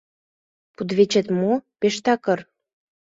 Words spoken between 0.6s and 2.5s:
Кудывечет мо пеш такыр?